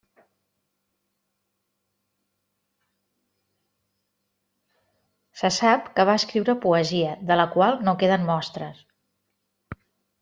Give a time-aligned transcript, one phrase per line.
[5.43, 8.85] Se sap que va escriure poesia, de la qual no queden mostres.